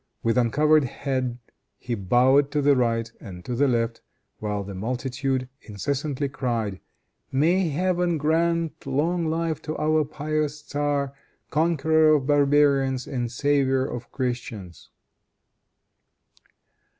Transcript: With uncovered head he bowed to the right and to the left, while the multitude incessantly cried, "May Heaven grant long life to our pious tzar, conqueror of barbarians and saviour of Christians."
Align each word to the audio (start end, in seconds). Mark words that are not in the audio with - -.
With 0.23 0.35
uncovered 0.35 0.83
head 0.85 1.37
he 1.77 1.93
bowed 1.93 2.49
to 2.53 2.61
the 2.63 2.75
right 2.75 3.11
and 3.21 3.45
to 3.45 3.53
the 3.53 3.67
left, 3.67 4.01
while 4.39 4.63
the 4.63 4.73
multitude 4.73 5.47
incessantly 5.61 6.27
cried, 6.27 6.79
"May 7.31 7.69
Heaven 7.69 8.17
grant 8.17 8.87
long 8.87 9.27
life 9.27 9.61
to 9.61 9.77
our 9.77 10.03
pious 10.03 10.63
tzar, 10.63 11.13
conqueror 11.51 12.15
of 12.15 12.25
barbarians 12.25 13.05
and 13.05 13.31
saviour 13.31 13.85
of 13.85 14.11
Christians." 14.11 14.89